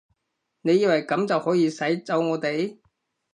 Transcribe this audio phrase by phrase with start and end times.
[0.61, 2.79] 你以為噉就可以使走我哋？